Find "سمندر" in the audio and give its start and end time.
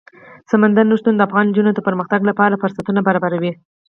0.51-0.85